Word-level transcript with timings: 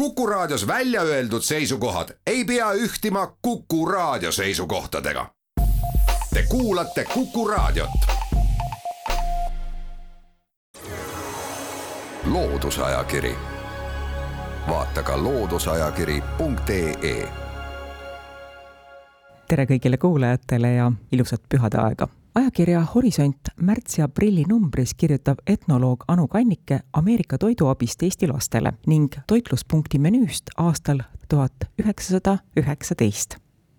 Kuku 0.00 0.26
Raadios 0.26 0.66
välja 0.66 1.02
öeldud 1.02 1.42
seisukohad 1.42 2.08
ei 2.26 2.44
pea 2.44 2.72
ühtima 2.72 3.36
Kuku 3.42 3.86
Raadio 3.86 4.32
seisukohtadega. 4.32 5.26
Te 6.34 6.44
kuulate 6.48 7.04
Kuku 7.04 7.48
Raadiot. 7.48 7.90
loodusajakiri, 12.24 13.36
vaata 14.68 15.02
ka 15.02 15.22
looduseajakiri.ee. 15.22 17.28
tere 19.48 19.64
kõigile 19.64 19.96
kuulajatele 19.96 20.72
ja 20.72 20.92
ilusat 21.12 21.40
pühade 21.48 21.78
aega 21.78 22.08
ajakirja 22.34 22.80
Horisont 22.94 23.48
märtsi 23.56 24.02
aprilli 24.02 24.44
numbris 24.48 24.94
kirjutab 24.94 25.38
etnoloog 25.46 26.04
Anu 26.08 26.28
Kannike 26.28 26.80
Ameerika 26.92 27.38
toiduabist 27.38 28.02
Eesti 28.02 28.28
lastele 28.28 28.72
ning 28.86 29.14
toitluspunkti 29.26 29.98
menüüst 29.98 30.52
aastal 30.56 31.02
tuhat 31.28 31.68
üheksasada 31.82 32.38
üheksateist. 32.56 33.36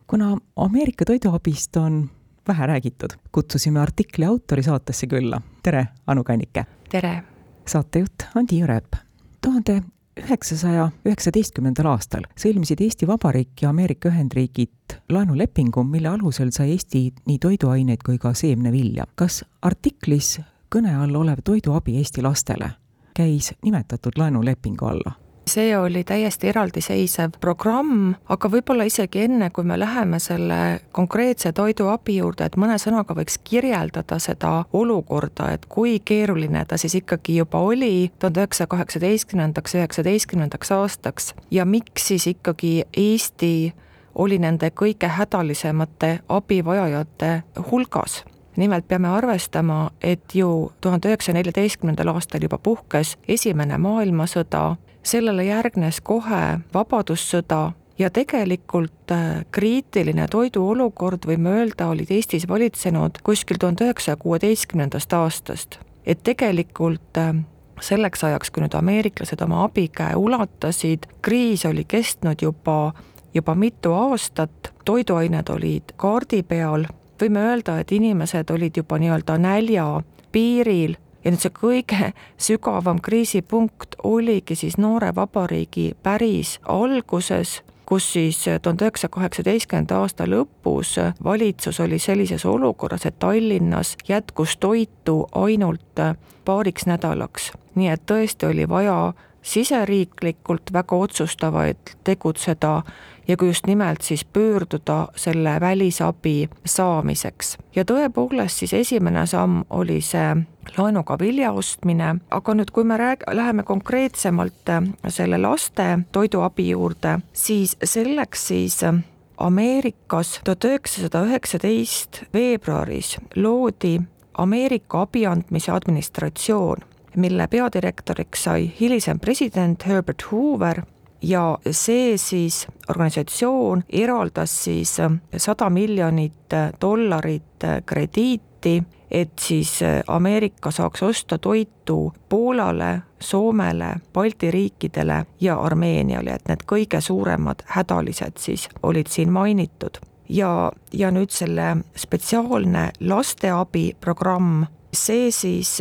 kuna 0.08 0.38
Ameerika 0.56 1.06
toiduabist 1.06 1.78
on 1.78 2.10
vähe 2.48 2.68
räägitud, 2.68 3.10
kutsusime 3.32 3.80
artikli 3.80 4.26
autori 4.26 4.64
saatesse 4.64 5.08
külla. 5.08 5.42
tere, 5.64 5.88
Anu 6.08 6.24
Kannike! 6.24 6.66
tere! 6.90 7.24
saatejutt 7.68 8.28
on 8.36 8.48
Tiiu 8.48 8.68
Rööp. 8.68 8.96
tuhande 9.42 9.84
üheksasaja 10.20 10.90
üheksateistkümnendal 11.06 11.88
aastal 11.94 12.28
sõlmisid 12.40 12.82
Eesti 12.84 13.08
Vabariik 13.08 13.62
ja 13.62 13.70
Ameerika 13.70 14.10
Ühendriigid 14.10 14.98
laenulepingu, 15.10 15.84
mille 15.84 16.12
alusel 16.12 16.52
sai 16.52 16.72
Eesti 16.76 17.04
nii 17.28 17.40
toiduaineid 17.40 18.04
kui 18.06 18.18
ka 18.18 18.34
seemnevilja. 18.34 19.08
kas 19.16 19.44
artiklis 19.62 20.40
kõne 20.70 20.96
all 20.98 21.16
olev 21.16 21.44
toiduabi 21.44 21.98
Eesti 21.98 22.22
lastele 22.22 22.72
käis 23.16 23.54
nimetatud 23.64 24.18
laenulepingu 24.18 24.86
alla? 24.86 25.12
See 25.48 25.78
oli 25.78 26.04
täiesti 26.04 26.48
eraldiseisev 26.48 27.32
programm, 27.42 28.14
aga 28.30 28.50
võib-olla 28.50 28.86
isegi 28.88 29.26
enne, 29.26 29.50
kui 29.50 29.66
me 29.68 29.78
läheme 29.80 30.20
selle 30.20 30.80
konkreetse 30.92 31.52
toiduabi 31.58 32.18
juurde, 32.18 32.46
et 32.46 32.58
mõne 32.62 32.78
sõnaga 32.82 33.16
võiks 33.18 33.40
kirjeldada 33.44 34.20
seda 34.20 34.54
olukorda, 34.74 35.52
et 35.56 35.66
kui 35.70 36.00
keeruline 36.06 36.66
ta 36.66 36.78
siis 36.78 36.96
ikkagi 37.02 37.40
juba 37.42 37.60
oli 37.60 38.12
tuhande 38.20 38.44
üheksasaja 38.44 38.72
kaheksateistkümnendaks, 38.76 39.76
üheksateistkümnendaks 39.76 40.72
aastaks 40.72 41.34
ja 41.52 41.66
miks 41.66 42.08
siis 42.12 42.28
ikkagi 42.28 42.84
Eesti 42.98 43.74
oli 44.16 44.38
nende 44.40 44.72
kõige 44.76 45.08
hädalisemate 45.08 46.20
abivajajate 46.30 47.42
hulgas. 47.72 48.24
Nimelt 48.56 48.88
peame 48.88 49.08
arvestama, 49.08 49.92
et 50.04 50.36
ju 50.36 50.72
tuhande 50.82 51.08
üheksasaja 51.08 51.38
neljateistkümnendal 51.38 52.12
aastal 52.12 52.44
juba 52.44 52.58
puhkes 52.58 53.16
Esimene 53.28 53.78
maailmasõda 53.78 54.76
sellele 55.04 55.46
järgnes 55.46 56.02
kohe 56.02 56.60
Vabadussõda 56.74 57.72
ja 58.00 58.10
tegelikult 58.10 59.12
äh, 59.12 59.46
kriitiline 59.52 60.28
toiduolukord, 60.32 61.26
võime 61.28 61.54
öelda, 61.62 61.88
olid 61.94 62.12
Eestis 62.12 62.48
valitsenud 62.50 63.22
kuskil 63.24 63.60
tuhande 63.60 63.86
üheksasaja 63.86 64.18
kuueteistkümnendast 64.22 65.14
aastast. 65.14 65.80
et 66.06 66.24
tegelikult 66.24 67.18
äh, 67.18 67.36
selleks 67.82 68.24
ajaks, 68.24 68.52
kui 68.52 68.64
nüüd 68.64 68.76
ameeriklased 68.78 69.42
oma 69.42 69.64
abikäe 69.64 70.16
ulatasid, 70.16 71.06
kriis 71.22 71.66
oli 71.66 71.84
kestnud 71.84 72.42
juba, 72.42 72.94
juba 73.34 73.56
mitu 73.56 73.94
aastat, 73.94 74.74
toiduained 74.86 75.50
olid 75.50 75.94
kaardi 75.98 76.44
peal, 76.44 76.86
võime 77.22 77.46
öelda, 77.52 77.80
et 77.80 77.92
inimesed 77.92 78.50
olid 78.50 78.78
juba 78.78 78.98
nii-öelda 79.02 79.38
nälja 79.38 79.88
piiril 80.32 80.96
ja 81.24 81.32
nüüd 81.32 81.42
see 81.44 81.54
kõige 81.54 82.12
sügavam 82.42 83.02
kriisipunkt 83.02 83.96
oligi 84.04 84.56
siis 84.56 84.78
noore 84.78 85.14
vabariigi 85.16 85.92
päris 86.04 86.58
alguses, 86.66 87.62
kus 87.86 88.14
siis 88.14 88.40
tuhande 88.62 88.86
üheksasaja 88.88 89.12
kaheksateistkümnenda 89.12 90.00
aasta 90.00 90.26
lõpus 90.30 90.96
valitsus 91.24 91.80
oli 91.80 92.00
sellises 92.00 92.46
olukorras, 92.46 93.06
et 93.06 93.20
Tallinnas 93.20 93.98
jätkus 94.08 94.58
toitu 94.58 95.28
ainult 95.32 96.06
paariks 96.46 96.86
nädalaks. 96.86 97.52
nii 97.76 97.88
et 97.88 98.02
tõesti 98.12 98.48
oli 98.50 98.70
vaja 98.70 99.14
siseriiklikult 99.42 100.74
väga 100.74 100.96
otsustavaid 100.96 101.96
tegutseda 102.04 102.82
ja 103.32 103.38
kui 103.38 103.48
just 103.48 103.68
nimelt 103.68 104.02
siis 104.02 104.26
pöörduda 104.26 105.08
selle 105.16 105.60
välisabi 105.60 106.50
saamiseks. 106.66 107.58
ja 107.76 107.84
tõepoolest 107.88 108.60
siis 108.60 108.74
esimene 108.74 109.24
samm 109.26 109.64
oli 109.70 110.02
see 110.04 110.36
laenuga 110.78 111.16
vilja 111.20 111.52
ostmine, 111.56 112.16
aga 112.30 112.54
nüüd, 112.54 112.74
kui 112.76 112.84
me 112.84 112.98
rääg-, 113.00 113.24
läheme 113.34 113.64
konkreetsemalt 113.64 114.70
äh, 114.70 114.84
selle 115.08 115.40
laste 115.42 116.00
toiduabi 116.12 116.70
juurde, 116.70 117.20
siis 117.34 117.78
selleks 117.84 118.48
siis 118.48 118.84
äh, 118.84 119.00
Ameerikas 119.38 120.40
tuhat 120.44 120.66
üheksasada 120.68 121.24
üheksateist 121.26 122.24
veebruaris 122.34 123.16
loodi 123.36 123.96
Ameerika 124.38 125.02
abi 125.02 125.26
andmise 125.26 125.72
administratsioon, 125.72 126.84
mille 127.16 127.48
peadirektoriks 127.48 128.44
sai 128.44 128.72
hilisem 128.80 129.20
president 129.20 129.88
Herbert 129.88 130.28
Hoover 130.32 130.84
ja 131.22 131.58
see 131.72 132.18
siis 132.18 132.68
organisatsioon 132.90 133.84
eraldas 133.90 134.64
siis 134.64 135.00
äh, 135.00 135.12
sada 135.38 135.70
miljonit 135.70 136.54
äh, 136.54 136.72
dollarit 136.82 137.64
äh, 137.64 137.82
krediiti, 137.86 138.84
et 139.12 139.32
siis 139.40 139.80
Ameerika 140.08 140.72
saaks 140.72 141.04
osta 141.04 141.38
toitu 141.38 142.14
Poolale, 142.30 143.02
Soomele, 143.20 143.96
Balti 144.14 144.52
riikidele 144.52 145.26
ja 145.42 145.58
Armeeniale, 145.60 146.32
et 146.32 146.48
need 146.48 146.64
kõige 146.64 147.02
suuremad 147.02 147.66
hädalised 147.76 148.40
siis 148.40 148.70
olid 148.84 149.12
siin 149.12 149.32
mainitud. 149.32 150.00
ja, 150.30 150.72
ja 150.94 151.12
nüüd 151.12 151.30
selle 151.30 151.78
spetsiaalne 151.96 152.92
lasteabiprogramm 153.00 154.66
see 154.94 155.32
siis 155.32 155.80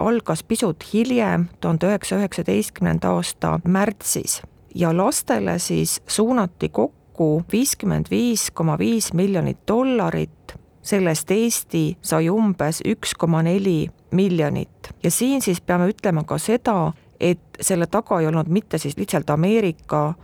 algas 0.00 0.42
pisut 0.42 0.82
hiljem, 0.92 1.48
tuhande 1.60 1.86
üheksasaja 1.86 2.18
üheksateistkümnenda 2.18 3.14
aasta 3.14 3.60
märtsis 3.64 4.40
ja 4.74 4.96
lastele 4.96 5.58
siis 5.58 6.02
suunati 6.06 6.68
kokku 6.68 7.42
viiskümmend 7.52 8.06
viis 8.10 8.50
koma 8.50 8.78
viis 8.78 9.12
miljonit 9.12 9.58
dollarit, 9.68 10.56
sellest 10.82 11.30
Eesti 11.30 11.96
sai 12.02 12.28
umbes 12.30 12.82
üks 12.86 13.14
koma 13.18 13.42
neli 13.42 13.88
miljonit 14.10 14.94
ja 15.02 15.10
siin 15.10 15.42
siis 15.42 15.60
peame 15.60 15.88
ütlema 15.88 16.24
ka 16.24 16.38
seda, 16.38 16.92
et 17.20 17.40
selle 17.60 17.86
taga 17.86 18.20
ei 18.20 18.26
olnud 18.26 18.48
mitte 18.48 18.78
siis 18.78 18.96
lihtsalt 18.96 19.30
Ameerika 19.30 20.14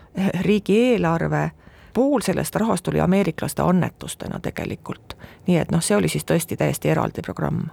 riigieelarve, 0.41 1.51
pool 1.95 2.21
sellest 2.21 2.57
rahast 2.57 2.85
tuli 2.85 3.01
ameeriklaste 3.01 3.63
annetustena 3.63 4.41
tegelikult. 4.41 5.17
nii 5.47 5.57
et 5.57 5.71
noh, 5.71 5.83
see 5.83 5.97
oli 5.97 6.09
siis 6.09 6.25
tõesti 6.25 6.57
täiesti 6.57 6.89
eraldi 6.89 7.23
programm. 7.23 7.69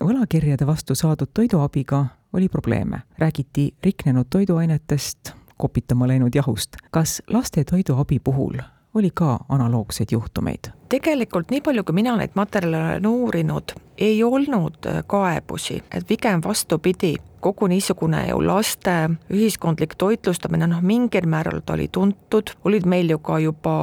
võlakirjade 0.00 0.66
vastu 0.66 0.94
saadud 0.94 1.28
toiduabiga 1.34 2.04
oli 2.32 2.48
probleeme, 2.48 3.02
räägiti 3.18 3.74
riknenud 3.84 4.26
toiduainetest, 4.30 5.32
kopitama 5.60 6.08
läinud 6.08 6.34
jahust. 6.34 6.80
kas 6.90 7.20
laste 7.28 7.64
toiduabi 7.64 8.18
puhul 8.18 8.60
oli 8.94 9.10
ka 9.14 9.38
analoogseid 9.48 10.08
juhtumeid? 10.12 10.72
tegelikult 10.88 11.50
nii 11.50 11.60
palju, 11.62 11.84
kui 11.84 11.94
mina 11.94 12.16
neid 12.18 12.34
materjale 12.34 12.78
olen 12.82 13.06
uurinud, 13.06 13.74
ei 13.98 14.22
olnud 14.24 14.86
äh, 14.86 15.02
kaebusi, 15.06 15.82
et 15.94 16.06
pigem 16.06 16.42
vastupidi, 16.44 17.14
kogu 17.40 17.68
niisugune 17.70 18.24
ju 18.28 18.40
laste 18.46 18.96
ühiskondlik 19.30 19.94
toitlustamine, 19.98 20.66
noh 20.66 20.82
mingil 20.82 21.28
määral 21.30 21.62
ta 21.64 21.76
oli 21.78 21.88
tuntud, 21.92 22.54
olid 22.64 22.86
meil 22.86 23.14
ju 23.14 23.18
ka 23.18 23.38
juba 23.38 23.76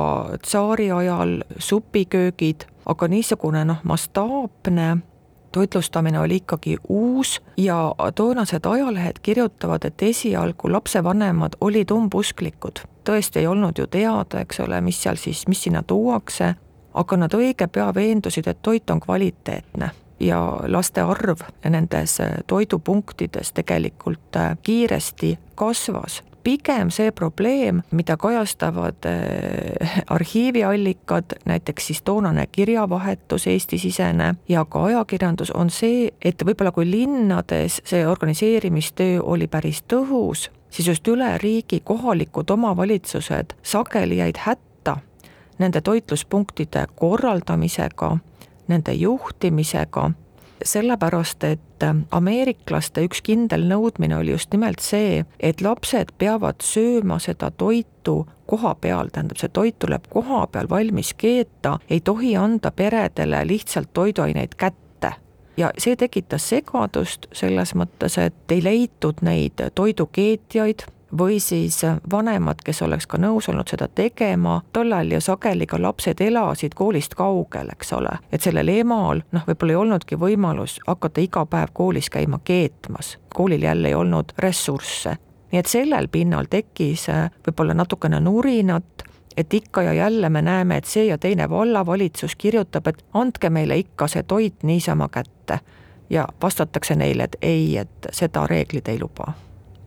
tsaari 0.44 0.91
ajal 0.91 1.38
supiköögid, 1.57 2.67
aga 2.85 3.07
niisugune 3.07 3.63
noh, 3.65 3.79
mastaapne 3.83 4.97
toitlustamine 5.52 6.19
oli 6.19 6.35
ikkagi 6.35 6.78
uus 6.90 7.41
ja 7.58 7.96
toonased 8.16 8.66
ajalehed 8.66 9.19
kirjutavad, 9.22 9.85
et 9.85 10.02
esialgu 10.02 10.72
lapsevanemad 10.72 11.53
olid 11.62 11.91
umbusklikud. 11.91 12.80
tõesti 13.09 13.40
ei 13.40 13.47
olnud 13.47 13.77
ju 13.77 13.88
teada, 13.88 14.39
eks 14.39 14.60
ole, 14.60 14.81
mis 14.81 15.04
seal 15.04 15.16
siis, 15.16 15.48
mis 15.48 15.63
sinna 15.63 15.83
tuuakse, 15.83 16.56
aga 16.94 17.18
nad 17.18 17.33
õige 17.33 17.68
pea 17.68 17.94
veendusid, 17.95 18.48
et 18.48 18.60
toit 18.62 18.89
on 18.89 19.00
kvaliteetne 19.00 19.89
ja 20.19 20.60
laste 20.68 21.01
arv 21.01 21.45
nendes 21.69 22.18
toidupunktides 22.48 23.51
tegelikult 23.54 24.39
kiiresti 24.63 25.38
kasvas 25.56 26.24
pigem 26.47 26.91
see 26.95 27.11
probleem, 27.11 27.81
mida 27.91 28.15
kajastavad 28.17 29.05
äh, 29.05 30.03
arhiiviallikad, 30.07 31.35
näiteks 31.45 31.88
siis 31.88 32.01
toonane 32.01 32.47
kirjavahetus 32.51 33.47
Eesti-sisene 33.47 34.35
ja 34.49 34.65
ka 34.65 34.83
ajakirjandus, 34.83 35.51
on 35.51 35.69
see, 35.69 36.07
et 36.23 36.45
võib-olla 36.47 36.71
kui 36.71 36.88
linnades 36.88 37.81
see 37.83 38.05
organiseerimistöö 38.07 39.19
oli 39.23 39.49
päris 39.51 39.83
tõhus, 39.91 40.47
siis 40.69 40.88
just 40.88 41.07
üle 41.11 41.33
riigi 41.44 41.81
kohalikud 41.83 42.55
omavalitsused 42.55 43.57
sageli 43.63 44.21
jäid 44.21 44.39
hätta 44.45 44.97
nende 45.59 45.81
toitluspunktide 45.81 46.85
korraldamisega, 46.95 48.13
nende 48.71 48.94
juhtimisega 48.94 50.11
sellepärast, 50.65 51.44
et 51.44 51.86
ameeriklaste 52.12 53.04
üks 53.06 53.21
kindel 53.25 53.68
nõudmine 53.69 54.18
oli 54.18 54.33
just 54.33 54.51
nimelt 54.54 54.81
see, 54.81 55.25
et 55.39 55.62
lapsed 55.62 56.13
peavad 56.18 56.63
sööma 56.65 57.19
seda 57.19 57.51
toitu 57.51 58.25
koha 58.48 58.74
peal, 58.81 59.12
tähendab, 59.13 59.38
see 59.38 59.51
toit 59.54 59.77
tuleb 59.80 60.07
koha 60.09 60.45
peal 60.51 60.69
valmis 60.69 61.13
keeta, 61.18 61.77
ei 61.89 62.01
tohi 62.01 62.36
anda 62.39 62.71
peredele 62.71 63.44
lihtsalt 63.48 63.94
toiduaineid 63.94 64.56
kätte. 64.57 65.13
Ja 65.57 65.71
see 65.77 65.95
tekitas 65.98 66.45
segadust 66.50 67.27
selles 67.33 67.74
mõttes, 67.75 68.18
et 68.21 68.54
ei 68.54 68.62
leitud 68.63 69.24
neid 69.25 69.62
toidukeetjaid 69.75 70.86
või 71.18 71.39
siis 71.39 71.81
vanemad, 72.12 72.62
kes 72.65 72.81
oleks 72.81 73.07
ka 73.07 73.18
nõus 73.18 73.50
olnud 73.50 73.69
seda 73.69 73.88
tegema, 73.88 74.62
tol 74.74 74.92
ajal 74.92 75.12
ju 75.12 75.21
sageli 75.21 75.68
ka 75.68 75.80
lapsed 75.81 76.21
elasid 76.21 76.75
koolist 76.75 77.15
kaugel, 77.15 77.71
eks 77.71 77.94
ole, 77.94 78.18
et 78.31 78.44
sellel 78.44 78.68
emal 78.74 79.24
noh, 79.31 79.45
võib-olla 79.48 79.75
ei 79.75 79.81
olnudki 79.83 80.19
võimalus 80.19 80.80
hakata 80.88 81.21
iga 81.21 81.45
päev 81.45 81.74
koolis 81.74 82.09
käima 82.09 82.39
keetmas, 82.44 83.18
koolil 83.36 83.63
jälle 83.63 83.88
ei 83.88 83.95
olnud 83.95 84.33
ressursse. 84.38 85.18
nii 85.51 85.59
et 85.59 85.71
sellel 85.71 86.07
pinnal 86.07 86.45
tekkis 86.50 87.09
äh, 87.09 87.31
võib-olla 87.48 87.74
natukene 87.74 88.19
nurinat, 88.19 89.04
et 89.38 89.54
ikka 89.54 89.81
ja 89.81 89.94
jälle 89.94 90.30
me 90.30 90.42
näeme, 90.42 90.77
et 90.77 90.86
see 90.86 91.06
ja 91.06 91.18
teine 91.18 91.50
vallavalitsus 91.50 92.36
kirjutab, 92.36 92.88
et 92.88 93.04
andke 93.13 93.50
meile 93.50 93.77
ikka 93.77 94.07
see 94.07 94.24
toit 94.24 94.63
niisama 94.63 95.09
kätte. 95.09 95.59
Ja 96.09 96.27
vastatakse 96.42 96.95
neile, 96.95 97.24
et 97.24 97.36
ei, 97.42 97.77
et 97.77 98.07
seda 98.12 98.48
reeglid 98.48 98.88
ei 98.88 99.00
luba 99.00 99.33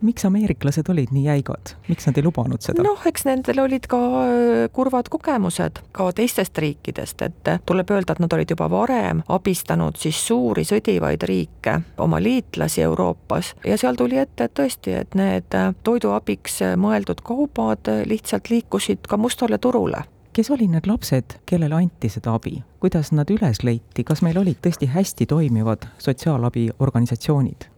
miks 0.01 0.25
ameeriklased 0.25 0.89
olid 0.89 1.11
nii 1.13 1.25
jäigad, 1.25 1.73
miks 1.87 2.07
nad 2.07 2.17
ei 2.17 2.25
lubanud 2.25 2.63
seda? 2.63 2.83
noh, 2.85 3.01
eks 3.07 3.25
nendel 3.27 3.63
olid 3.63 3.87
ka 3.91 3.99
äh, 4.21 4.67
kurvad 4.73 5.09
kogemused 5.13 5.81
ka 5.95 6.09
teistest 6.15 6.57
riikidest, 6.57 7.21
et 7.25 7.51
tuleb 7.65 7.91
öelda, 7.93 8.15
et 8.15 8.23
nad 8.23 8.33
olid 8.37 8.53
juba 8.53 8.69
varem 8.71 9.23
abistanud 9.31 9.99
siis 10.01 10.19
suuri 10.27 10.65
sõdivaid 10.67 11.25
riike, 11.27 11.77
oma 12.01 12.21
liitlasi 12.21 12.85
Euroopas. 12.85 13.53
Ja 13.67 13.77
seal 13.77 13.99
tuli 13.99 14.19
ette, 14.21 14.47
et 14.47 14.55
tõesti, 14.57 14.95
et 15.03 15.17
need 15.17 15.57
äh, 15.57 15.73
toiduabiks 15.83 16.61
mõeldud 16.81 17.23
kaubad 17.25 17.91
lihtsalt 18.05 18.49
liikusid 18.51 19.07
ka 19.09 19.19
mustale 19.21 19.61
turule. 19.61 20.05
Kes 20.31 20.47
olid 20.53 20.71
need 20.71 20.87
lapsed, 20.87 21.33
kellele 21.45 21.75
anti 21.75 22.07
seda 22.07 22.37
abi, 22.37 22.61
kuidas 22.79 23.11
nad 23.11 23.27
üles 23.33 23.65
leiti, 23.67 24.05
kas 24.07 24.23
meil 24.23 24.39
olid 24.39 24.61
tõesti 24.63 24.87
hästi 24.87 25.27
toimivad 25.27 25.89
sotsiaalabiorganisatsioonid? 25.99 27.70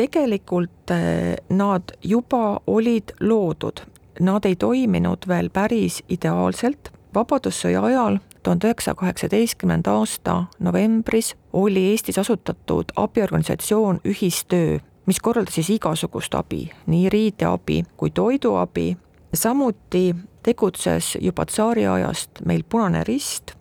Tegelikult 0.00 0.90
eh, 0.90 1.36
nad 1.48 1.92
juba 2.02 2.60
olid 2.66 3.12
loodud, 3.20 3.82
nad 4.20 4.44
ei 4.48 4.56
toiminud 4.56 5.28
veel 5.28 5.52
päris 5.52 6.00
ideaalselt, 6.08 6.92
Vabadussõja 7.14 7.80
ajal 7.82 8.20
tuhande 8.42 8.68
üheksasaja 8.68 8.94
kaheksateistkümnenda 8.94 9.96
aasta 9.98 10.44
novembris 10.62 11.34
oli 11.52 11.88
Eestis 11.90 12.18
asutatud 12.22 12.92
abiorganisatsioon 12.96 13.98
Ühistöö, 14.06 14.78
mis 15.06 15.20
korraldas 15.20 15.58
siis 15.58 15.72
igasugust 15.74 16.34
abi, 16.38 16.68
nii 16.86 17.08
riideabi 17.10 17.82
kui 17.96 18.14
toiduabi, 18.14 18.96
samuti 19.34 20.14
tegutses 20.46 21.16
juba 21.20 21.46
tsaariajast 21.50 22.44
meil 22.46 22.62
Punane 22.62 23.04
Rist 23.04 23.52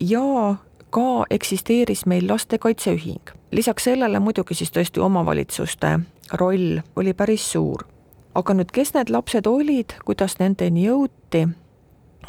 ja 0.00 0.56
ka 0.94 1.24
eksisteeris 1.30 2.06
meil 2.06 2.28
Lastekaitse 2.28 2.92
Ühing. 2.94 3.30
lisaks 3.52 3.84
sellele 3.84 4.20
muidugi 4.20 4.54
siis 4.54 4.70
tõesti 4.70 5.02
omavalitsuste 5.02 5.98
roll 6.32 6.78
oli 6.96 7.14
päris 7.14 7.52
suur. 7.52 7.82
aga 8.34 8.54
nüüd, 8.54 8.70
kes 8.72 8.94
need 8.94 9.10
lapsed 9.10 9.46
olid, 9.46 9.94
kuidas 10.04 10.38
nendeni 10.38 10.86
jõuti, 10.86 11.48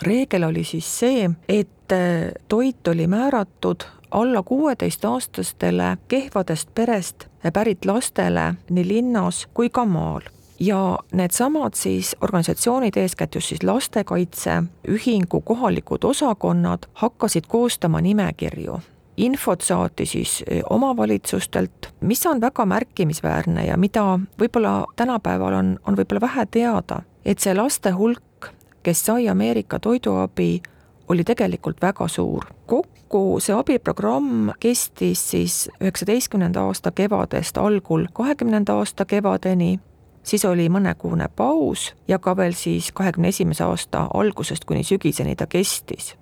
reegel 0.02 0.44
oli 0.44 0.64
siis 0.64 0.90
see, 1.00 1.30
et 1.50 1.94
äh, 1.94 2.32
toit 2.48 2.88
oli 2.88 3.08
määratud 3.08 3.86
alla 4.12 4.44
kuueteistaastastele 4.44 5.98
kehvadest 6.08 6.70
perest 6.76 7.28
pärit 7.54 7.86
lastele 7.86 8.54
nii 8.70 8.88
linnas 8.88 9.48
kui 9.54 9.70
ka 9.70 9.86
maal 9.86 10.35
ja 10.60 11.00
needsamad 11.12 11.74
siis 11.76 12.16
organisatsioonid, 12.22 12.98
eeskätt 12.98 13.36
just 13.36 13.48
siis 13.48 13.64
lastekaitseühingu 13.64 15.42
kohalikud 15.42 16.04
osakonnad 16.04 16.90
hakkasid 16.94 17.44
koostama 17.48 18.02
nimekirju 18.02 18.80
infot 19.18 19.62
saati 19.62 20.06
siis 20.06 20.44
eh, 20.48 20.64
omavalitsustelt, 20.70 21.94
mis 22.02 22.26
on 22.26 22.42
väga 22.42 22.66
märkimisväärne 22.66 23.66
ja 23.66 23.78
mida 23.78 24.20
võib-olla 24.40 24.86
tänapäeval 24.96 25.54
on, 25.54 25.80
on 25.88 25.98
võib-olla 25.98 26.22
vähe 26.22 26.46
teada, 26.52 27.02
et 27.26 27.40
see 27.40 27.56
laste 27.56 27.92
hulk, 27.96 28.52
kes 28.84 29.06
sai 29.06 29.30
Ameerika 29.30 29.80
toiduabi, 29.80 30.62
oli 31.08 31.24
tegelikult 31.24 31.82
väga 31.82 32.08
suur. 32.08 32.46
kokku 32.66 33.40
see 33.40 33.56
abiprogramm 33.56 34.52
kestis 34.60 35.30
siis 35.32 35.70
üheksateistkümnenda 35.80 36.62
aasta 36.62 36.92
kevadest 36.92 37.58
algul 37.58 38.08
kahekümnenda 38.14 38.74
aasta 38.74 39.06
kevadeni 39.06 39.80
siis 40.26 40.46
oli 40.46 40.68
mõnekuune 40.70 41.30
paus 41.36 41.94
ja 42.08 42.20
ka 42.20 42.36
veel 42.38 42.54
siis 42.58 42.92
kahekümne 42.92 43.30
esimese 43.34 43.64
aasta 43.64 44.08
algusest 44.14 44.66
kuni 44.66 44.84
sügiseni 44.84 45.36
ta 45.36 45.48
kestis. 45.48 46.16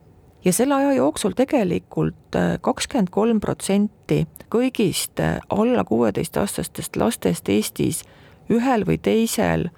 ja 0.46 0.54
selle 0.54 0.76
aja 0.76 0.94
jooksul 0.94 1.32
tegelikult 1.32 2.36
äh, 2.36 2.58
kakskümmend 2.62 3.10
kolm 3.10 3.40
protsenti 3.40 4.28
kõigist 4.52 5.20
äh, 5.20 5.40
alla 5.50 5.84
kuueteistaastastest 5.84 6.96
lastest 6.96 7.50
Eestis 7.50 8.04
ühel 8.50 8.86
või 8.86 8.98
teisel 8.98 9.70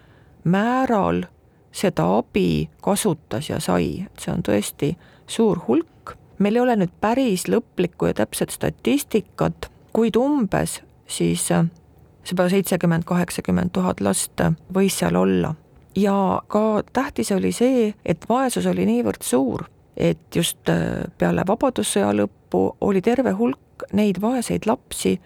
määral 0.44 1.26
seda 1.72 2.08
abi 2.18 2.70
kasutas 2.82 3.50
ja 3.50 3.60
sai, 3.60 4.06
et 4.06 4.20
see 4.24 4.34
on 4.34 4.44
tõesti 4.44 4.96
suur 5.28 5.60
hulk. 5.68 6.16
meil 6.40 6.56
ei 6.56 6.62
ole 6.62 6.76
nüüd 6.76 6.92
päris 7.02 7.48
lõplikku 7.48 8.08
ja 8.10 8.14
täpset 8.14 8.52
statistikat, 8.52 9.70
kuid 9.94 10.16
umbes 10.16 10.82
siis 11.08 11.48
seda 12.26 12.50
seitsekümmend, 12.50 13.06
kaheksakümmend 13.06 13.74
tuhat 13.74 14.02
last 14.02 14.42
võis 14.74 15.00
seal 15.00 15.16
olla. 15.16 15.56
ja 15.96 16.42
ka 16.48 16.84
tähtis 16.94 17.32
oli 17.32 17.52
see, 17.52 17.94
et 18.06 18.26
vaesus 18.30 18.66
oli 18.66 18.86
niivõrd 18.86 19.24
suur, 19.24 19.64
et 19.98 20.36
just 20.36 20.70
äh, 20.70 21.06
peale 21.18 21.44
Vabadussõja 21.48 22.12
lõppu 22.14 22.76
oli 22.82 23.02
terve 23.02 23.32
hulk 23.32 23.88
neid 23.94 24.20
vaeseid 24.22 24.66
lapsi, 24.66 25.20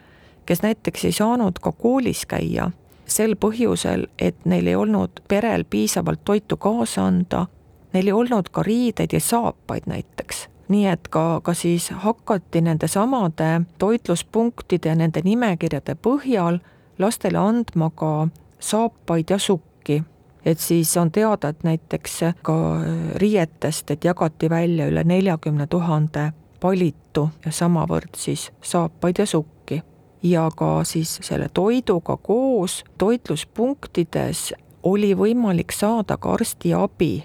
kes 0.46 0.62
näiteks 0.62 1.06
ei 1.06 1.12
saanud 1.12 1.60
ka 1.62 1.72
koolis 1.72 2.26
käia 2.26 2.72
sel 3.10 3.34
põhjusel, 3.36 4.06
et 4.20 4.46
neil 4.46 4.68
ei 4.68 4.76
olnud 4.76 5.24
perel 5.28 5.64
piisavalt 5.66 6.22
toitu 6.26 6.58
kaasa 6.58 7.08
anda, 7.10 7.48
neil 7.94 8.08
ei 8.08 8.14
olnud 8.14 8.50
ka 8.54 8.64
riideid 8.64 9.14
ja 9.14 9.20
saapaid 9.20 9.90
näiteks 9.90 10.48
nii 10.70 10.86
et 10.86 11.08
ka, 11.10 11.42
ka 11.44 11.54
siis 11.58 11.90
hakati 12.04 12.62
nendesamade 12.62 13.62
toitluspunktide 13.82 14.94
nende 14.96 15.24
nimekirjade 15.26 15.96
põhjal 15.98 16.60
lastele 17.00 17.38
andma 17.38 17.90
ka 17.90 18.28
saapaid 18.60 19.30
ja 19.30 19.38
sukki. 19.38 20.04
et 20.46 20.60
siis 20.60 20.98
on 20.98 21.12
teada, 21.12 21.48
et 21.48 21.64
näiteks 21.64 22.20
ka 22.42 22.82
riietest, 23.16 23.92
et 23.92 24.04
jagati 24.04 24.50
välja 24.50 24.88
üle 24.88 25.04
neljakümne 25.04 25.68
tuhande 25.68 26.32
palitu 26.60 27.30
ja 27.46 27.52
samavõrd 27.52 28.16
siis 28.16 28.52
saapaid 28.62 29.16
ja 29.18 29.26
sukki. 29.26 29.84
ja 30.24 30.50
ka 30.56 30.84
siis 30.84 31.20
selle 31.22 31.50
toiduga 31.54 32.18
koos 32.18 32.84
toitluspunktides 32.98 34.54
oli 34.84 35.14
võimalik 35.16 35.72
saada 35.72 36.18
ka 36.18 36.34
arstiabi, 36.34 37.24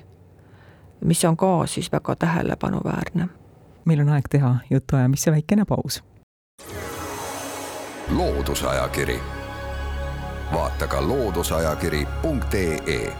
mis 1.00 1.24
on 1.24 1.36
ka 1.36 1.66
siis 1.66 1.92
väga 1.92 2.16
tähelepanuväärne. 2.16 3.28
meil 3.84 4.00
on 4.00 4.08
aeg 4.08 4.28
teha 4.30 4.56
jutuajamisse 4.70 5.30
väikene 5.30 5.64
paus. 5.64 6.02
loodusajakiri 8.10 9.43
vaata 10.52 10.86
ka 10.86 11.08
looduseajakiri.ee 11.08 13.16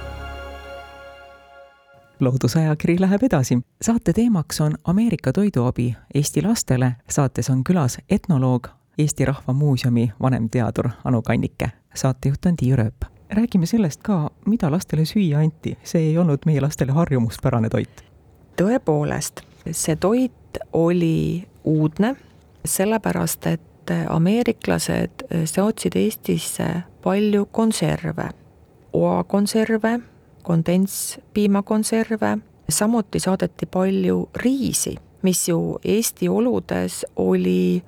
loodusajakiri 2.20 3.00
läheb 3.00 3.22
edasi. 3.22 3.58
saate 3.82 4.12
teemaks 4.12 4.60
on 4.60 4.74
Ameerika 4.84 5.32
toiduabi 5.32 5.96
Eesti 6.14 6.42
lastele. 6.42 6.92
saates 7.10 7.50
on 7.50 7.64
külas 7.64 7.98
etnoloog, 8.10 8.66
Eesti 8.98 9.24
Rahva 9.24 9.52
Muuseumi 9.52 10.12
vanemteadur 10.22 10.88
Anu 11.04 11.22
Kannike. 11.22 11.70
saatejuht 11.94 12.46
on 12.46 12.56
Tiia 12.56 12.76
Rööp. 12.76 13.04
räägime 13.30 13.66
sellest 13.66 14.02
ka, 14.02 14.30
mida 14.46 14.70
lastele 14.70 15.04
süüa 15.04 15.38
anti, 15.38 15.78
see 15.84 16.02
ei 16.02 16.18
olnud 16.18 16.38
meie 16.46 16.60
lastele 16.60 16.92
harjumuspärane 16.92 17.68
toit. 17.68 18.04
tõepoolest, 18.62 19.40
see 19.70 19.96
toit 19.96 20.58
oli 20.72 21.48
uudne, 21.64 22.16
sellepärast 22.64 23.46
et 23.46 23.90
ameeriklased 24.08 25.10
saatsid 25.44 25.96
Eestisse 25.96 26.64
palju 27.04 27.46
konserve, 27.52 28.28
oakonserve, 28.92 30.00
kondentspiimakonserve, 30.42 32.38
samuti 32.68 33.20
saadeti 33.20 33.66
palju 33.66 34.28
riisi, 34.36 34.96
mis 35.22 35.48
ju 35.48 35.78
Eesti 35.84 36.28
oludes 36.28 37.04
oli 37.16 37.82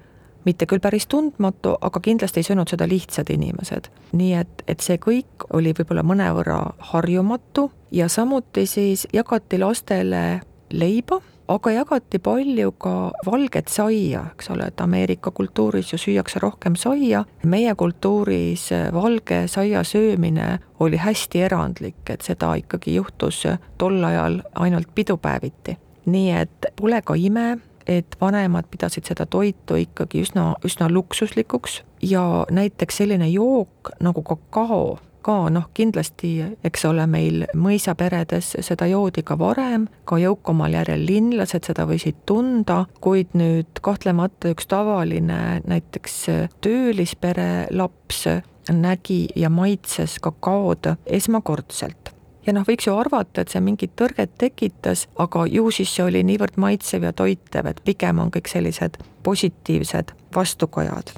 mitte 0.45 0.67
küll 0.67 0.81
päris 0.81 1.09
tundmatu, 1.11 1.75
aga 1.81 2.01
kindlasti 2.01 2.41
ei 2.41 2.47
söönud 2.47 2.71
seda 2.71 2.87
lihtsad 2.89 3.31
inimesed. 3.33 3.89
nii 4.13 4.35
et, 4.35 4.63
et 4.69 4.81
see 4.81 4.99
kõik 5.03 5.49
oli 5.57 5.73
võib-olla 5.75 6.05
mõnevõrra 6.07 6.61
harjumatu. 6.93 7.71
Ja 7.91 8.09
samuti 8.09 8.67
siis 8.67 9.07
jagati 9.13 9.59
lastele 9.59 10.41
leiba 10.71 11.21
aga 11.49 11.71
jagati 11.71 12.19
palju 12.19 12.73
ka 12.79 12.95
valget 13.27 13.69
saia, 13.69 14.25
eks 14.35 14.51
ole, 14.51 14.69
et 14.71 14.81
Ameerika 14.81 15.31
kultuuris 15.31 15.93
ju 15.93 15.99
süüakse 16.01 16.41
rohkem 16.43 16.77
saia, 16.77 17.25
meie 17.45 17.75
kultuuris 17.75 18.69
valge 18.95 19.45
saia 19.51 19.85
söömine 19.85 20.59
oli 20.81 20.97
hästi 20.97 21.45
erandlik, 21.47 22.03
et 22.11 22.27
seda 22.27 22.55
ikkagi 22.59 22.97
juhtus 22.99 23.45
tol 23.79 24.05
ajal 24.05 24.43
ainult 24.55 24.95
pidupäeviti. 24.95 25.79
nii 26.07 26.31
et 26.31 26.67
pole 26.77 27.01
ka 27.03 27.15
ime, 27.19 27.59
et 27.87 28.17
vanemad 28.21 28.67
pidasid 28.71 29.07
seda 29.07 29.27
toitu 29.27 29.75
ikkagi 29.75 30.23
üsna, 30.23 30.55
üsna 30.65 30.89
luksuslikuks 30.91 31.83
ja 32.03 32.47
näiteks 32.51 32.97
selline 33.03 33.29
jook 33.29 33.91
nagu 34.01 34.23
kakao 34.23 34.99
ka 35.27 35.49
noh, 35.51 35.69
kindlasti 35.75 36.33
eks 36.67 36.85
ole, 36.87 37.07
meil 37.11 37.45
mõisaperedes 37.59 38.53
seda 38.63 38.87
joodi 38.91 39.25
ka 39.27 39.35
varem, 39.41 39.89
ka 40.07 40.21
jõukamal 40.23 40.77
järjel 40.79 41.07
linlased 41.09 41.67
seda 41.67 41.87
võisid 41.89 42.23
tunda, 42.29 42.85
kuid 43.03 43.35
nüüd 43.39 43.83
kahtlemata 43.83 44.53
üks 44.55 44.71
tavaline 44.71 45.41
näiteks 45.67 46.19
töölispere 46.63 47.67
laps 47.75 48.27
nägi 48.71 49.27
ja 49.39 49.51
maitses 49.51 50.19
kakaod 50.23 50.93
esmakordselt. 51.07 52.13
Ja 52.47 52.55
noh, 52.55 52.63
võiks 52.63 52.87
ju 52.87 52.95
arvata, 52.95 53.43
et 53.43 53.51
see 53.51 53.63
mingit 53.63 53.97
tõrget 53.99 54.37
tekitas, 54.39 55.09
aga 55.19 55.49
ju 55.51 55.67
siis 55.75 55.91
see 55.91 56.07
oli 56.07 56.23
niivõrd 56.27 56.55
maitsev 56.63 57.09
ja 57.09 57.11
toitev, 57.11 57.67
et 57.67 57.83
pigem 57.83 58.23
on 58.23 58.31
kõik 58.31 58.51
sellised 58.53 59.03
positiivsed 59.27 60.15
vastukojad 60.35 61.17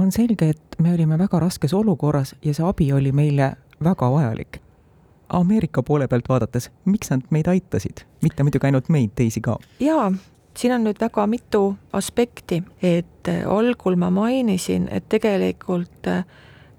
on 0.00 0.12
selge, 0.12 0.50
et 0.54 0.78
me 0.78 0.94
olime 0.94 1.18
väga 1.18 1.40
raskes 1.40 1.74
olukorras 1.74 2.34
ja 2.44 2.54
see 2.54 2.66
abi 2.66 2.92
oli 2.92 3.12
meile 3.12 3.52
väga 3.84 4.10
vajalik. 4.10 4.60
Ameerika 5.28 5.82
poole 5.82 6.08
pealt 6.08 6.28
vaadates, 6.28 6.70
miks 6.84 7.10
nad 7.10 7.24
meid 7.30 7.48
aitasid, 7.48 8.04
mitte 8.22 8.42
muidugi 8.42 8.66
ainult 8.66 8.88
meid, 8.88 9.12
teisi 9.14 9.40
ka? 9.44 9.58
jaa, 9.80 10.08
siin 10.56 10.74
on 10.74 10.86
nüüd 10.88 11.00
väga 11.00 11.26
mitu 11.28 11.62
aspekti, 11.92 12.62
et 12.82 13.28
algul 13.46 13.98
ma 14.00 14.10
mainisin, 14.10 14.88
et 14.90 15.08
tegelikult 15.12 16.08
äh, 16.08 16.24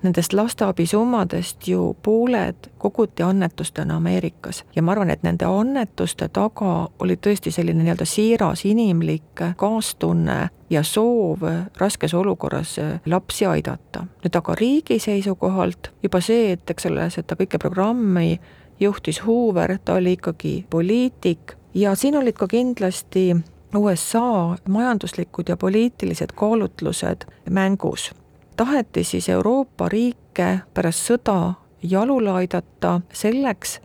nendest 0.01 0.34
lasteabisummadest 0.34 1.68
ju 1.68 1.96
pooled 2.03 2.56
koguti 2.77 3.24
annetustena 3.24 3.96
Ameerikas 3.96 4.63
ja 4.75 4.82
ma 4.82 4.91
arvan, 4.91 5.10
et 5.10 5.24
nende 5.24 5.46
annetuste 5.46 6.29
taga 6.34 6.89
oli 7.00 7.15
tõesti 7.15 7.51
selline 7.51 7.84
nii-öelda 7.84 8.06
siiras 8.06 8.65
inimlik 8.65 9.44
kaastunne 9.58 10.39
ja 10.70 10.84
soov 10.84 11.44
raskes 11.77 12.13
olukorras 12.13 12.75
lapsi 13.06 13.46
aidata. 13.46 14.06
nüüd 14.24 14.36
aga 14.38 14.56
riigi 14.56 15.00
seisukohalt 15.00 15.91
juba 16.03 16.22
see, 16.22 16.51
et 16.51 16.70
eks 16.70 16.86
ole, 16.86 17.10
seda 17.10 17.36
kõike 17.36 17.60
programmi 17.60 18.39
juhtis 18.79 19.25
Hoover, 19.25 19.77
ta 19.86 20.00
oli 20.00 20.13
ikkagi 20.13 20.65
poliitik 20.70 21.56
ja 21.74 21.96
siin 21.96 22.15
olid 22.15 22.38
ka 22.38 22.48
kindlasti 22.48 23.36
USA 23.75 24.56
majanduslikud 24.68 25.50
ja 25.50 25.58
poliitilised 25.58 26.32
kaalutlused 26.36 27.25
mängus 27.50 28.12
taheti 28.60 29.04
siis 29.04 29.30
Euroopa 29.30 29.88
riike 29.89 30.60
pärast 30.74 31.06
sõda 31.08 31.54
jalule 31.84 32.32
aidata 32.42 32.98
selleks, 33.16 33.78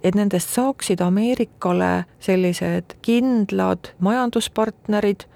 et 0.00 0.16
nendest 0.16 0.54
saaksid 0.56 1.02
Ameerikale 1.04 2.06
sellised 2.24 2.94
kindlad 3.04 3.90
majanduspartnerid, 4.00 5.26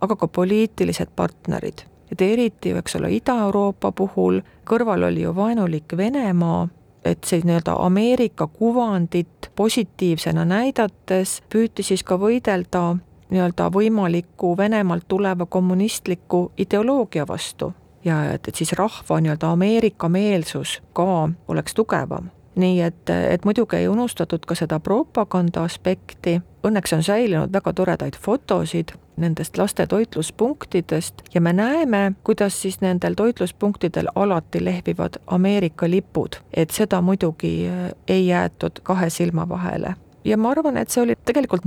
aga 0.00 0.16
ka 0.16 0.28
poliitilised 0.28 1.12
partnerid. 1.16 1.84
et 2.12 2.22
eriti 2.22 2.70
eks 2.70 2.96
ole, 2.96 3.10
Ida-Euroopa 3.16 3.92
puhul, 3.92 4.40
kõrval 4.64 5.04
oli 5.08 5.22
ju 5.22 5.34
vaenulik 5.36 5.96
Venemaa, 5.96 6.68
et 7.04 7.24
see 7.24 7.40
nii-öelda 7.44 7.76
Ameerika 7.84 8.46
kuvandit 8.46 9.50
positiivsena 9.56 10.44
näidates 10.44 11.42
püüti 11.52 11.82
siis 11.82 12.04
ka 12.04 12.16
võidelda 12.16 12.96
nii-öelda 13.30 13.68
võimaliku 13.72 14.56
Venemaalt 14.56 15.08
tuleva 15.08 15.46
kommunistliku 15.46 16.52
ideoloogia 16.56 17.28
vastu 17.28 17.72
ja 18.04 18.32
et, 18.32 18.48
et 18.48 18.54
siis 18.54 18.72
rahva 18.78 19.20
nii-öelda 19.20 19.52
Ameerika 19.52 20.08
meelsus 20.08 20.80
ka 20.92 21.28
oleks 21.48 21.74
tugevam. 21.74 22.30
Nii 22.54 22.80
et, 22.84 23.10
et 23.10 23.44
muidugi 23.44 23.76
ei 23.76 23.88
unustatud 23.88 24.44
ka 24.46 24.54
seda 24.54 24.76
propaganda 24.80 25.62
aspekti, 25.64 26.40
õnneks 26.66 26.92
on 26.92 27.02
säilinud 27.02 27.52
väga 27.52 27.72
toredaid 27.72 28.18
fotosid 28.20 28.92
nendest 29.16 29.56
laste 29.58 29.86
toitluspunktidest 29.86 31.22
ja 31.34 31.40
me 31.40 31.52
näeme, 31.52 32.12
kuidas 32.24 32.62
siis 32.62 32.80
nendel 32.80 33.14
toitluspunktidel 33.14 34.08
alati 34.14 34.64
lehvivad 34.64 35.16
Ameerika 35.26 35.90
lipud, 35.90 36.36
et 36.54 36.70
seda 36.70 37.00
muidugi 37.00 37.70
ei 38.08 38.26
jäetud 38.26 38.82
kahe 38.82 39.10
silma 39.10 39.48
vahele. 39.48 39.94
Ja 40.24 40.36
ma 40.38 40.50
arvan, 40.50 40.76
et 40.76 40.90
see 40.90 41.02
oli 41.02 41.16
tegelikult 41.24 41.64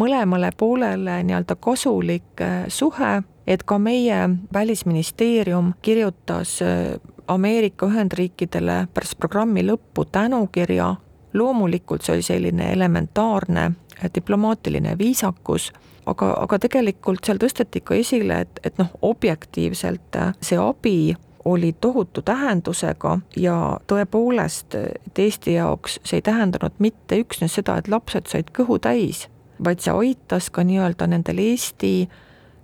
mõlemale 0.00 0.50
poolele 0.56 1.20
nii-öelda 1.22 1.54
kasulik 1.62 2.42
äh, 2.42 2.64
suhe, 2.68 3.22
et 3.46 3.62
ka 3.62 3.78
meie 3.78 4.28
välisministeerium 4.52 5.72
kirjutas 5.82 6.62
äh, 6.62 7.00
Ameerika 7.28 7.86
Ühendriikidele 7.86 8.86
pärast 8.94 9.18
programmi 9.18 9.64
lõppu 9.64 10.04
tänukirja, 10.12 10.94
loomulikult 11.34 12.04
see 12.04 12.14
oli 12.18 12.22
selline 12.22 12.72
elementaarne 12.72 13.64
äh, 13.64 14.10
diplomaatiline 14.14 14.98
viisakus, 14.98 15.72
aga, 16.06 16.32
aga 16.40 16.58
tegelikult 16.58 17.24
seal 17.24 17.40
tõsteti 17.42 17.84
ka 17.84 17.94
esile, 17.94 18.40
et, 18.46 18.60
et 18.64 18.78
noh, 18.78 18.90
objektiivselt 19.02 20.20
see 20.40 20.58
abi 20.60 21.14
oli 21.44 21.74
tohutu 21.80 22.22
tähendusega 22.22 23.18
ja 23.36 23.78
tõepoolest, 23.86 24.74
et 24.74 25.18
Eesti 25.18 25.54
jaoks 25.58 25.98
see 26.04 26.18
ei 26.18 26.24
tähendanud 26.24 26.78
mitte 26.78 27.18
üksnes 27.20 27.54
seda, 27.60 27.76
et 27.78 27.88
lapsed 27.88 28.30
said 28.30 28.52
kõhu 28.56 28.78
täis, 28.80 29.26
vaid 29.64 29.84
see 29.84 29.92
aitas 29.92 30.48
ka 30.50 30.64
nii-öelda 30.64 31.06
nendel 31.12 31.42
Eesti 31.44 32.08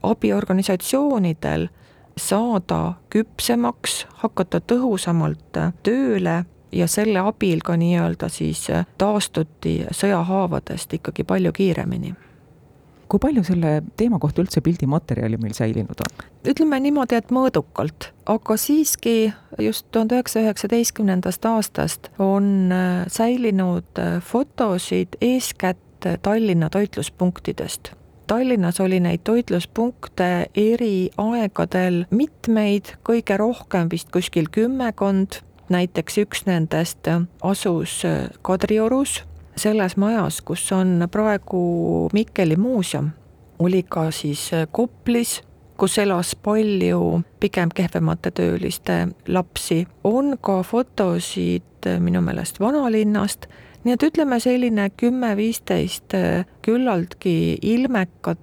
abiorganisatsioonidel 0.03 1.69
saada 2.17 2.95
küpsemaks, 3.11 4.07
hakata 4.23 4.61
tõhusamalt 4.61 5.61
tööle 5.83 6.45
ja 6.73 6.87
selle 6.87 7.23
abil 7.25 7.63
ka 7.65 7.77
nii-öelda 7.77 8.29
siis 8.29 8.67
taastuti 8.99 9.81
sõjahaavadest 9.91 10.99
ikkagi 11.01 11.25
palju 11.25 11.53
kiiremini 11.53 12.15
kui 13.11 13.19
palju 13.19 13.43
selle 13.47 13.81
teema 13.99 14.21
kohta 14.23 14.43
üldse 14.45 14.63
pildimaterjali 14.63 15.39
meil 15.43 15.55
säilinud 15.57 16.03
on? 16.05 16.27
ütleme 16.47 16.79
niimoodi, 16.81 17.19
et 17.19 17.33
mõõdukalt, 17.35 18.11
aga 18.31 18.57
siiski 18.57 19.33
just 19.59 19.89
tuhande 19.93 20.17
üheksasaja 20.17 20.47
üheksateistkümnendast 20.47 21.47
aastast 21.51 22.11
on 22.23 22.71
äh, 22.73 23.05
säilinud 23.11 23.99
äh, 23.99 24.19
fotosid 24.25 25.19
eeskätt 25.21 25.79
Tallinna 26.23 26.71
toitluspunktidest 26.73 27.93
Tallinnas 28.31 28.81
oli 28.81 29.01
neid 29.01 29.25
toitluspunkte 29.25 30.47
eri 30.55 31.11
aegadel 31.19 32.05
mitmeid, 32.15 32.93
kõige 33.03 33.35
rohkem 33.35 33.89
vist 33.91 34.13
kuskil 34.15 34.47
kümmekond, 34.55 35.41
näiteks 35.67 36.21
üks 36.23 36.45
nendest 36.47 37.11
asus 37.43 37.97
Kadriorus 38.47 39.17
selles 39.59 39.97
majas, 39.99 40.39
kus 40.47 40.63
on 40.71 41.09
praegu 41.11 42.07
Mikkeli 42.15 42.55
muuseum, 42.55 43.09
oli 43.59 43.83
ka 43.83 44.13
siis 44.15 44.45
Koplis, 44.71 45.41
kus 45.75 45.99
elas 45.99 46.37
palju 46.39 47.25
pigem 47.43 47.75
kehvemate 47.75 48.31
tööliste 48.31 49.09
lapsi, 49.27 49.81
on 50.05 50.37
ka 50.39 50.61
fotosid 50.63 51.91
minu 51.99 52.23
meelest 52.23 52.63
vanalinnast, 52.63 53.51
nii 53.85 53.97
et 53.97 54.07
ütleme, 54.07 54.41
selline 54.41 54.91
kümme-viisteist 55.01 56.15
äh, 56.17 56.47
küllaltki 56.67 57.59
ilmekat 57.63 58.39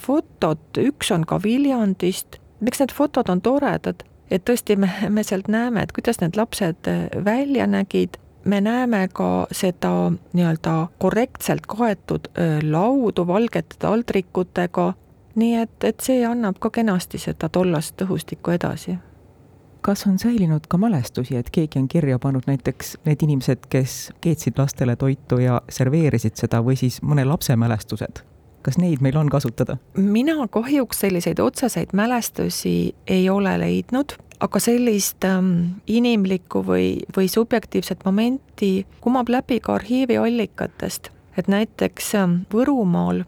fotot, 0.00 0.78
üks 0.80 1.10
on 1.12 1.26
ka 1.28 1.36
Viljandist, 1.42 2.38
miks 2.64 2.80
need 2.80 2.92
fotod 2.96 3.28
on 3.28 3.42
toredad, 3.44 4.04
et 4.32 4.44
tõesti 4.48 4.78
me, 4.80 4.88
me 5.12 5.24
sealt 5.26 5.50
näeme, 5.52 5.82
et 5.82 5.92
kuidas 5.92 6.22
need 6.22 6.38
lapsed 6.40 6.88
välja 7.24 7.66
nägid. 7.68 8.16
Me 8.46 8.60
näeme 8.62 9.08
ka 9.12 9.48
seda 9.50 9.90
nii-öelda 10.08 10.74
korrektselt 11.02 11.66
kaetud 11.66 12.30
laudu 12.62 13.26
valgete 13.26 13.76
taldrikutega, 13.82 14.92
nii 15.34 15.56
et, 15.64 15.76
et 15.84 16.00
see 16.00 16.22
annab 16.24 16.62
ka 16.62 16.70
kenasti 16.70 17.18
seda 17.20 17.50
tollast 17.52 18.06
õhustikku 18.06 18.54
edasi 18.54 18.96
kas 19.86 20.06
on 20.06 20.18
säilinud 20.18 20.64
ka 20.68 20.78
mälestusi, 20.82 21.36
et 21.36 21.50
keegi 21.54 21.78
on 21.78 21.88
kirja 21.88 22.18
pannud 22.18 22.48
näiteks 22.50 22.96
need 23.06 23.22
inimesed, 23.22 23.68
kes 23.70 24.10
keetsid 24.20 24.58
lastele 24.58 24.96
toitu 24.98 25.38
ja 25.38 25.60
serveerisid 25.70 26.34
seda 26.40 26.58
või 26.66 26.74
siis 26.80 26.98
mõne 27.02 27.26
lapse 27.28 27.56
mälestused? 27.56 28.24
kas 28.66 28.80
neid 28.82 28.98
meil 28.98 29.14
on 29.14 29.28
kasutada? 29.30 29.76
mina 29.94 30.48
kahjuks 30.50 31.04
selliseid 31.04 31.38
otseseid 31.38 31.94
mälestusi 31.94 32.94
ei 33.06 33.28
ole 33.30 33.52
leidnud 33.62 34.16
aga 34.40 34.60
sellist 34.60 35.24
ähm, 35.24 35.78
inimlikku 35.86 36.64
või, 36.66 36.88
või 37.16 37.30
subjektiivset 37.30 38.02
momenti 38.04 38.86
kumab 39.00 39.30
läbi 39.32 39.60
ka 39.60 39.78
arhiiviallikatest, 39.78 41.12
et 41.38 41.48
näiteks 41.48 42.14
ähm, 42.18 42.40
Võrumaal 42.52 43.22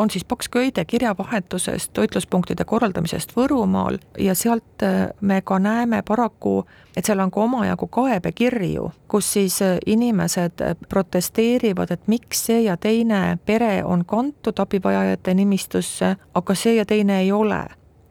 on 0.00 0.10
siis 0.10 0.24
paks 0.24 0.48
köide 0.48 0.84
kirjavahetusest, 0.84 1.92
toitluspunktide 1.92 2.64
korraldamisest 2.64 3.32
Võrumaal 3.36 3.98
ja 4.18 4.34
sealt 4.34 4.82
äh, 4.82 5.08
me 5.20 5.42
ka 5.44 5.58
näeme 5.58 6.02
paraku, 6.08 6.64
et 6.96 7.04
seal 7.04 7.20
on 7.20 7.30
ka 7.30 7.42
omajagu 7.44 7.86
kaebekirju, 7.86 8.90
kus 9.08 9.32
siis 9.32 9.60
äh, 9.62 9.76
inimesed 9.86 10.64
äh, 10.64 10.76
protesteerivad, 10.88 11.92
et 11.92 12.08
miks 12.08 12.46
see 12.48 12.62
ja 12.64 12.78
teine 12.80 13.38
pere 13.46 13.84
on 13.84 14.06
kantud 14.08 14.58
abivajajate 14.64 15.34
nimistusse, 15.34 16.16
aga 16.34 16.56
see 16.56 16.78
ja 16.78 16.86
teine 16.88 17.20
ei 17.20 17.32
ole. 17.32 17.60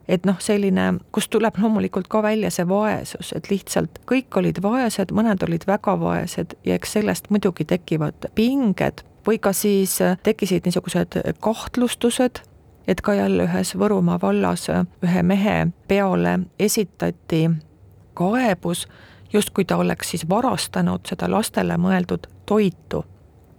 Et 0.10 0.26
noh, 0.26 0.38
selline, 0.42 0.94
kust 1.14 1.30
tuleb 1.34 1.58
loomulikult 1.62 2.08
ka 2.10 2.22
välja 2.26 2.50
see 2.54 2.66
vaesus, 2.70 3.34
et 3.38 3.50
lihtsalt 3.50 4.02
kõik 4.10 4.38
olid 4.42 4.62
vaesed, 4.62 5.14
mõned 5.14 5.42
olid 5.46 5.66
väga 5.70 5.94
vaesed 6.02 6.58
ja 6.66 6.78
eks 6.78 6.98
sellest 6.98 7.30
muidugi 7.30 7.66
tekivad 7.66 8.30
pinged 8.38 9.06
või 9.30 9.38
ka 9.40 9.54
siis 9.54 10.00
tekkisid 10.24 10.66
niisugused 10.66 11.20
kahtlustused, 11.40 12.42
et 12.88 13.02
ka 13.06 13.14
jälle 13.14 13.46
ühes 13.46 13.76
Võrumaa 13.78 14.18
vallas 14.22 14.66
ühe 14.74 15.24
mehe 15.24 15.68
peale 15.88 16.40
esitati 16.60 17.50
kaebus, 18.18 18.88
justkui 19.34 19.66
ta 19.66 19.78
oleks 19.78 20.10
siis 20.10 20.30
varastanud 20.30 21.06
seda 21.06 21.32
lastele 21.32 21.78
mõeldud 21.78 22.28
toitu. 22.46 23.06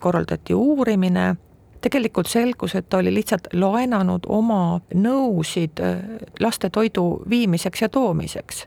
korraldati 0.00 0.55
uurimine 0.55 1.37
tegelikult 1.81 2.27
selgus, 2.27 2.75
et 2.75 2.89
ta 2.89 2.99
oli 2.99 3.15
lihtsalt 3.15 3.49
laenanud 3.53 4.27
oma 4.29 4.81
nõusid 4.95 5.81
äh, 5.85 6.03
laste 6.41 6.71
toidu 6.71 7.23
viimiseks 7.31 7.83
ja 7.83 7.89
toomiseks. 7.89 8.67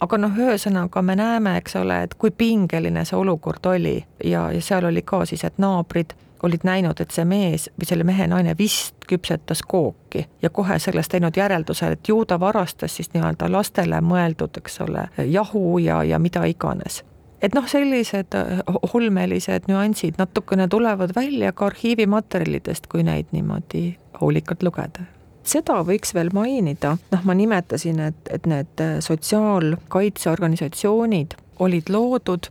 aga 0.00 0.18
noh, 0.18 0.34
ühesõnaga 0.36 1.02
me 1.02 1.16
näeme, 1.16 1.56
eks 1.56 1.76
ole, 1.76 2.02
et 2.02 2.14
kui 2.14 2.30
pingeline 2.30 3.04
see 3.04 3.16
olukord 3.16 3.66
oli 3.66 4.04
ja, 4.24 4.50
ja 4.52 4.60
seal 4.60 4.84
oli 4.84 5.02
ka 5.02 5.24
siis, 5.24 5.44
et 5.44 5.58
naabrid 5.58 6.12
olid 6.42 6.64
näinud, 6.64 7.00
et 7.00 7.10
see 7.10 7.24
mees 7.24 7.70
või 7.78 7.88
selle 7.88 8.04
mehe 8.04 8.26
naine 8.26 8.54
vist 8.58 9.06
küpsetas 9.08 9.62
kooki 9.62 10.26
ja 10.42 10.50
kohe 10.50 10.78
sellest 10.78 11.10
teinud 11.14 11.36
järelduse, 11.36 11.86
et 11.96 12.08
ju 12.08 12.24
ta 12.24 12.40
varastas 12.40 12.96
siis 12.96 13.12
nii-öelda 13.14 13.52
lastele 13.52 14.00
mõeldud, 14.00 14.58
eks 14.58 14.80
ole, 14.84 15.08
jahu 15.26 15.78
ja, 15.78 16.02
ja 16.04 16.18
mida 16.18 16.44
iganes. 16.44 17.04
Et 17.42 17.54
noh, 17.54 17.68
sellised 17.68 18.34
äh, 18.34 18.60
ulmelised 18.94 19.62
nüansid 19.68 20.14
natukene 20.18 20.68
tulevad 20.72 21.10
välja 21.16 21.52
ka 21.52 21.66
arhiivimaterjalidest, 21.70 22.86
kui 22.88 23.02
neid 23.04 23.26
niimoodi 23.36 23.96
hoolikalt 24.20 24.62
lugeda. 24.64 25.00
Seda 25.46 25.76
võiks 25.86 26.10
veel 26.16 26.30
mainida, 26.34 26.96
noh, 27.12 27.22
ma 27.28 27.34
nimetasin, 27.36 28.00
et, 28.08 28.20
et 28.32 28.46
need 28.50 28.80
äh, 28.82 28.96
sotsiaalkaitseorganisatsioonid 29.04 31.34
olid 31.62 31.86
loodud, 31.92 32.44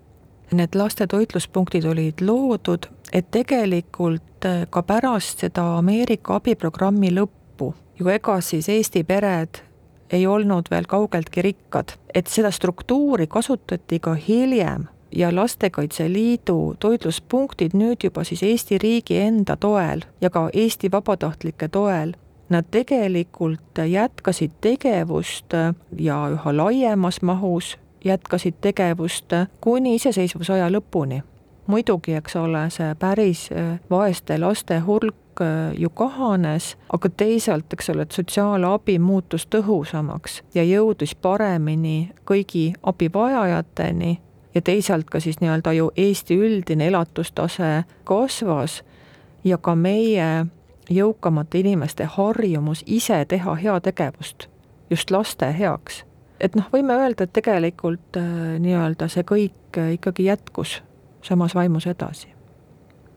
need 0.52 0.76
lastetoitluspunktid 0.76 1.86
olid 1.86 2.22
loodud, 2.22 2.90
et 3.14 3.32
tegelikult 3.32 4.46
äh, 4.46 4.66
ka 4.70 4.84
pärast 4.84 5.46
seda 5.46 5.78
Ameerika 5.78 6.40
abiprogrammi 6.40 7.14
lõppu 7.16 7.74
ju 8.00 8.10
ega 8.12 8.42
siis 8.42 8.70
Eesti 8.70 9.04
pered 9.04 9.62
ei 10.14 10.28
olnud 10.28 10.70
veel 10.72 10.86
kaugeltki 10.88 11.42
rikkad, 11.42 11.96
et 12.14 12.28
seda 12.28 12.52
struktuuri 12.52 13.28
kasutati 13.28 14.00
ka 14.00 14.14
hiljem 14.14 14.86
ja 15.16 15.36
Lastekaitse 15.36 16.10
Liidu 16.12 16.76
toitluspunktid 16.80 17.74
nüüd 17.74 18.04
juba 18.04 18.24
siis 18.24 18.44
Eesti 18.44 18.78
riigi 18.78 19.18
enda 19.18 19.56
toel 19.56 20.06
ja 20.22 20.30
ka 20.30 20.50
Eesti 20.54 20.92
vabatahtlike 20.92 21.68
toel, 21.68 22.14
nad 22.50 22.68
tegelikult 22.72 23.82
jätkasid 23.90 24.60
tegevust 24.62 25.56
ja 26.00 26.20
üha 26.30 26.58
laiemas 26.58 27.22
mahus 27.22 27.78
jätkasid 28.06 28.62
tegevust 28.62 29.34
kuni 29.62 29.96
iseseisvusaja 29.96 30.70
lõpuni. 30.70 31.24
muidugi, 31.68 32.14
eks 32.14 32.36
ole, 32.36 32.70
see 32.70 32.96
päris 33.00 33.50
vaeste 33.90 34.38
laste 34.38 34.80
hulk 34.80 35.16
hulk 35.40 35.42
äh, 35.42 35.82
ju 35.82 35.90
kahanes, 35.90 36.78
aga 36.94 37.10
teisalt, 37.10 37.74
eks 37.74 37.90
ole, 37.90 38.02
et 38.02 38.12
sotsiaalabi 38.12 39.00
muutus 39.00 39.48
tõhusamaks 39.48 40.44
ja 40.56 40.64
jõudis 40.64 41.16
paremini 41.16 42.12
kõigi 42.26 42.74
abivajajateni 42.84 44.20
ja 44.56 44.62
teisalt 44.62 45.10
ka 45.10 45.20
siis 45.20 45.40
nii-öelda 45.42 45.74
ju 45.74 45.92
Eesti 45.98 46.36
üldine 46.36 46.88
elatustase 46.88 47.84
kasvas 48.04 48.84
ja 49.44 49.58
ka 49.58 49.76
meie 49.76 50.46
jõukamate 50.90 51.60
inimeste 51.60 52.06
harjumus 52.06 52.84
ise 52.86 53.26
teha 53.26 53.56
heategevust 53.56 54.48
just 54.90 55.12
laste 55.12 55.56
heaks. 55.60 56.06
Et 56.40 56.56
noh, 56.56 56.70
võime 56.74 56.98
öelda, 57.00 57.28
et 57.28 57.34
tegelikult 57.34 58.18
äh, 58.20 58.56
nii-öelda 58.60 59.10
see 59.12 59.24
kõik 59.28 59.78
äh, 59.78 59.96
ikkagi 60.00 60.30
jätkus 60.30 60.82
samas 61.26 61.56
vaimus 61.56 61.88
edasi 61.88 62.36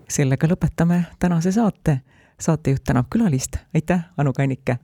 sellega 0.09 0.49
lõpetame 0.49 1.03
tänase 1.19 1.53
saate. 1.53 2.01
saatejuht 2.41 2.85
tänab 2.85 3.07
külalist, 3.11 3.57
aitäh, 3.75 4.01
Anu 4.17 4.33
Kannike! 4.33 4.79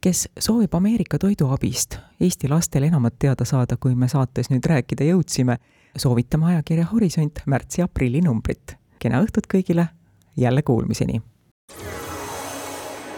kes 0.00 0.28
soovib 0.38 0.74
Ameerika 0.74 1.18
toiduabist 1.18 1.96
Eesti 2.20 2.48
lastele 2.48 2.86
enamat 2.86 3.14
teada 3.18 3.44
saada, 3.44 3.76
kui 3.76 3.94
me 3.94 4.08
saates 4.08 4.50
nüüd 4.50 4.66
rääkida 4.66 5.04
jõudsime, 5.04 5.56
soovitame 5.96 6.46
ajakirja 6.46 6.86
Horisont 6.92 7.42
märtsi-aprilli 7.46 8.22
numbrit. 8.22 8.76
kena 8.98 9.22
õhtut 9.22 9.46
kõigile, 9.54 9.86
jälle 10.36 10.62
kuulmiseni! 10.62 11.22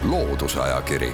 loodusajakiri, 0.03 1.13